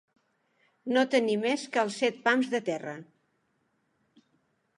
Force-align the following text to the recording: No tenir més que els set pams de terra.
No 0.95 1.03
tenir 1.15 1.35
més 1.43 1.65
que 1.75 1.81
els 1.83 1.99
set 2.05 2.17
pams 2.25 2.49
de 2.55 2.63
terra. 2.71 2.97